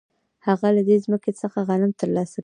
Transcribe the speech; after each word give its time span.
هغه 0.47 0.67
له 0.75 0.81
دې 0.87 0.97
ځمکې 1.05 1.31
څخه 1.41 1.57
غنم 1.67 1.91
ترلاسه 2.01 2.33
کوي 2.35 2.39